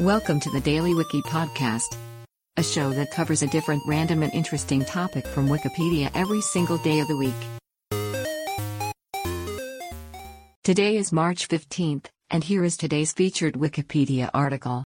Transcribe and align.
Welcome 0.00 0.40
to 0.40 0.50
the 0.50 0.62
Daily 0.62 0.94
Wiki 0.94 1.20
Podcast, 1.20 1.94
a 2.56 2.62
show 2.62 2.88
that 2.88 3.10
covers 3.10 3.42
a 3.42 3.46
different 3.48 3.82
random 3.86 4.22
and 4.22 4.32
interesting 4.32 4.82
topic 4.82 5.26
from 5.26 5.46
Wikipedia 5.46 6.10
every 6.14 6.40
single 6.40 6.78
day 6.78 7.00
of 7.00 7.08
the 7.08 7.18
week. 7.18 7.34
Today 10.64 10.96
is 10.96 11.12
March 11.12 11.48
15th, 11.48 12.06
and 12.30 12.42
here 12.42 12.64
is 12.64 12.78
today's 12.78 13.12
featured 13.12 13.56
Wikipedia 13.56 14.30
article. 14.32 14.84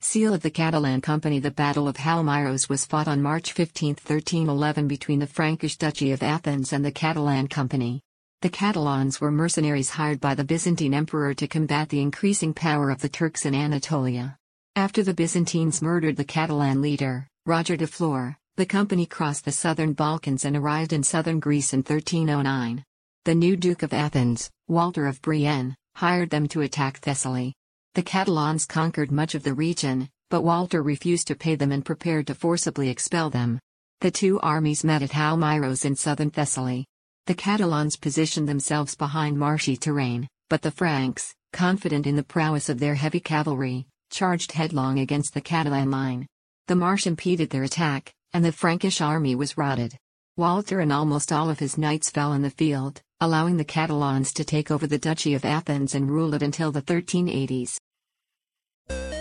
Seal 0.00 0.32
of 0.32 0.42
the 0.42 0.50
Catalan 0.50 1.00
Company 1.00 1.40
The 1.40 1.50
Battle 1.50 1.88
of 1.88 1.96
Halmyros 1.96 2.68
was 2.68 2.84
fought 2.84 3.08
on 3.08 3.20
March 3.20 3.50
15, 3.54 3.94
1311 3.94 4.86
between 4.86 5.18
the 5.18 5.26
Frankish 5.26 5.78
Duchy 5.78 6.12
of 6.12 6.22
Athens 6.22 6.72
and 6.72 6.84
the 6.84 6.92
Catalan 6.92 7.48
Company. 7.48 8.02
The 8.42 8.50
Catalans 8.50 9.18
were 9.18 9.30
mercenaries 9.30 9.88
hired 9.88 10.20
by 10.20 10.34
the 10.34 10.44
Byzantine 10.44 10.92
Emperor 10.92 11.32
to 11.32 11.48
combat 11.48 11.88
the 11.88 12.02
increasing 12.02 12.52
power 12.52 12.90
of 12.90 13.00
the 13.00 13.08
Turks 13.08 13.46
in 13.46 13.54
Anatolia. 13.54 14.36
After 14.76 15.02
the 15.02 15.14
Byzantines 15.14 15.80
murdered 15.80 16.16
the 16.16 16.24
Catalan 16.24 16.82
leader, 16.82 17.28
Roger 17.46 17.78
de 17.78 17.86
Flor, 17.86 18.36
the 18.56 18.66
company 18.66 19.06
crossed 19.06 19.46
the 19.46 19.52
southern 19.52 19.94
Balkans 19.94 20.44
and 20.44 20.54
arrived 20.54 20.92
in 20.92 21.02
southern 21.02 21.40
Greece 21.40 21.72
in 21.72 21.78
1309. 21.78 22.84
The 23.24 23.34
new 23.34 23.56
Duke 23.56 23.82
of 23.82 23.94
Athens, 23.94 24.50
Walter 24.68 25.06
of 25.06 25.22
Brienne, 25.22 25.74
hired 25.94 26.28
them 26.28 26.46
to 26.48 26.60
attack 26.60 26.98
Thessaly. 26.98 27.54
The 27.94 28.02
Catalans 28.02 28.66
conquered 28.66 29.10
much 29.10 29.34
of 29.34 29.44
the 29.44 29.54
region, 29.54 30.10
but 30.28 30.42
Walter 30.42 30.82
refused 30.82 31.28
to 31.28 31.36
pay 31.36 31.54
them 31.54 31.72
and 31.72 31.82
prepared 31.82 32.26
to 32.26 32.34
forcibly 32.34 32.90
expel 32.90 33.30
them. 33.30 33.58
The 34.02 34.10
two 34.10 34.38
armies 34.40 34.84
met 34.84 35.00
at 35.00 35.12
Halmyros 35.12 35.86
in 35.86 35.96
southern 35.96 36.30
Thessaly. 36.30 36.84
The 37.26 37.34
Catalans 37.34 37.96
positioned 37.96 38.48
themselves 38.48 38.94
behind 38.94 39.36
marshy 39.36 39.76
terrain, 39.76 40.28
but 40.48 40.62
the 40.62 40.70
Franks, 40.70 41.34
confident 41.52 42.06
in 42.06 42.14
the 42.14 42.22
prowess 42.22 42.68
of 42.68 42.78
their 42.78 42.94
heavy 42.94 43.18
cavalry, 43.18 43.88
charged 44.10 44.52
headlong 44.52 45.00
against 45.00 45.34
the 45.34 45.40
Catalan 45.40 45.90
line. 45.90 46.28
The 46.68 46.76
marsh 46.76 47.04
impeded 47.04 47.50
their 47.50 47.64
attack, 47.64 48.14
and 48.32 48.44
the 48.44 48.52
Frankish 48.52 49.00
army 49.00 49.34
was 49.34 49.58
routed. 49.58 49.96
Walter 50.36 50.78
and 50.78 50.92
almost 50.92 51.32
all 51.32 51.50
of 51.50 51.58
his 51.58 51.76
knights 51.76 52.10
fell 52.10 52.32
in 52.32 52.42
the 52.42 52.50
field, 52.50 53.02
allowing 53.20 53.56
the 53.56 53.64
Catalans 53.64 54.32
to 54.34 54.44
take 54.44 54.70
over 54.70 54.86
the 54.86 54.98
Duchy 54.98 55.34
of 55.34 55.44
Athens 55.44 55.96
and 55.96 56.08
rule 56.08 56.32
it 56.34 56.42
until 56.42 56.70
the 56.70 56.82
1380s. 56.82 57.76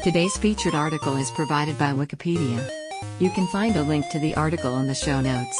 Today's 0.04 0.38
featured 0.38 0.76
article 0.76 1.18
is 1.18 1.32
provided 1.32 1.80
by 1.80 1.92
Wikipedia. 1.92 2.70
You 3.18 3.32
can 3.32 3.48
find 3.48 3.76
a 3.76 3.82
link 3.82 4.10
to 4.10 4.20
the 4.20 4.36
article 4.36 4.78
in 4.78 4.86
the 4.86 4.94
show 4.94 5.22
notes. 5.22 5.60